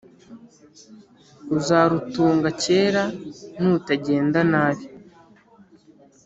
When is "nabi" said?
4.51-4.85